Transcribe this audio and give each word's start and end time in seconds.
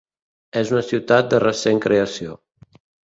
És 0.61 0.71
una 0.73 0.81
ciutat 0.87 1.29
de 1.35 1.41
recent 1.45 1.83
creació. 1.87 2.39